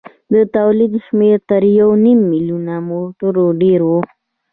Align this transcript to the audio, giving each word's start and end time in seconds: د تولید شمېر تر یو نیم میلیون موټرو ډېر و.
د 0.33 0.35
تولید 0.55 0.93
شمېر 1.05 1.37
تر 1.49 1.63
یو 1.79 1.89
نیم 2.03 2.19
میلیون 2.31 2.65
موټرو 2.89 3.45
ډېر 3.61 3.79
و. 3.87 3.91